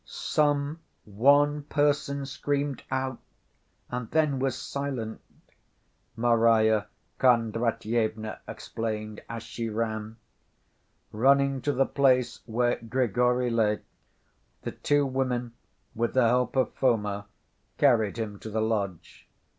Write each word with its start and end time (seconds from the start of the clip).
"Some 0.03 0.79
one 1.05 1.61
person 1.65 2.25
screamed 2.25 2.81
out 2.89 3.19
and 3.91 4.09
then 4.09 4.39
was 4.39 4.55
silent," 4.57 5.21
Marya 6.15 6.87
Kondratyevna 7.19 8.39
explained 8.47 9.21
as 9.29 9.43
she 9.43 9.69
ran. 9.69 10.17
Running 11.11 11.61
to 11.61 11.71
the 11.71 11.85
place 11.85 12.39
where 12.47 12.77
Grigory 12.77 13.51
lay, 13.51 13.81
the 14.63 14.71
two 14.71 15.05
women 15.05 15.53
with 15.93 16.15
the 16.15 16.25
help 16.27 16.55
of 16.55 16.73
Foma 16.73 17.27
carried 17.77 18.17
him 18.17 18.39
to 18.39 18.49
the 18.49 18.59
lodge. 18.59 19.27